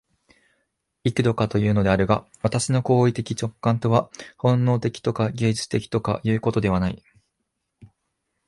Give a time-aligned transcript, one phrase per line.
[1.03, 7.03] 幾度かいうのであるが、私の行為的直観とは本能的とか芸術的とかいうことではない。